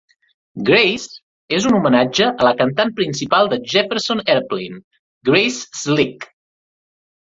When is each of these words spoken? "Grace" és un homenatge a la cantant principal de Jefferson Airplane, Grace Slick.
"Grace" 0.69 1.21
és 1.57 1.67
un 1.73 1.77
homenatge 1.81 2.31
a 2.33 2.49
la 2.49 2.55
cantant 2.63 2.95
principal 3.03 3.53
de 3.55 3.63
Jefferson 3.77 4.27
Airplane, 4.37 4.85
Grace 5.33 5.83
Slick. 5.87 6.31